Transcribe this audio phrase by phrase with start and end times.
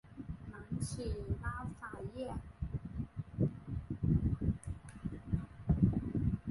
[0.49, 1.13] 南起
[1.43, 2.33] 拉法叶。